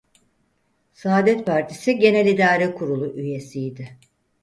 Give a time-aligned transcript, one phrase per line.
[0.93, 3.97] Saadet Partisi Genel İdare Kurulu Üyesiydi.